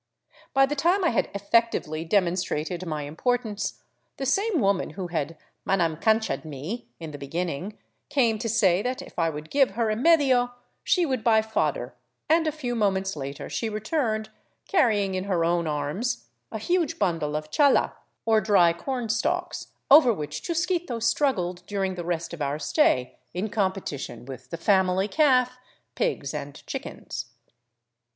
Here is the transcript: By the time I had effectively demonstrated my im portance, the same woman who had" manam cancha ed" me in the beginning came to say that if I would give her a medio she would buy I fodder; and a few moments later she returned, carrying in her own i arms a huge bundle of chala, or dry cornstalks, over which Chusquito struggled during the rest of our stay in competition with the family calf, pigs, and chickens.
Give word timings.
By 0.55 0.65
the 0.65 0.73
time 0.75 1.03
I 1.03 1.09
had 1.09 1.29
effectively 1.35 2.03
demonstrated 2.03 2.87
my 2.87 3.05
im 3.05 3.15
portance, 3.15 3.81
the 4.17 4.25
same 4.25 4.59
woman 4.59 4.91
who 4.97 5.09
had" 5.09 5.37
manam 5.69 6.01
cancha 6.01 6.31
ed" 6.33 6.43
me 6.57 6.87
in 6.99 7.11
the 7.11 7.19
beginning 7.19 7.77
came 8.09 8.39
to 8.39 8.49
say 8.49 8.81
that 8.81 9.03
if 9.03 9.19
I 9.19 9.29
would 9.29 9.51
give 9.51 9.75
her 9.77 9.91
a 9.91 9.95
medio 9.95 10.55
she 10.83 11.05
would 11.05 11.23
buy 11.23 11.37
I 11.37 11.41
fodder; 11.43 11.93
and 12.27 12.47
a 12.47 12.51
few 12.51 12.73
moments 12.73 13.15
later 13.15 13.47
she 13.47 13.69
returned, 13.69 14.31
carrying 14.67 15.13
in 15.13 15.25
her 15.25 15.45
own 15.45 15.67
i 15.67 15.69
arms 15.69 16.25
a 16.51 16.57
huge 16.57 16.97
bundle 16.97 17.35
of 17.35 17.51
chala, 17.51 17.93
or 18.25 18.41
dry 18.41 18.73
cornstalks, 18.73 19.67
over 19.91 20.11
which 20.11 20.41
Chusquito 20.41 20.97
struggled 20.97 21.61
during 21.67 21.93
the 21.93 22.03
rest 22.03 22.33
of 22.33 22.41
our 22.41 22.57
stay 22.57 23.19
in 23.35 23.51
competition 23.51 24.25
with 24.25 24.49
the 24.49 24.57
family 24.57 25.07
calf, 25.07 25.59
pigs, 25.93 26.33
and 26.33 26.65
chickens. 26.65 27.27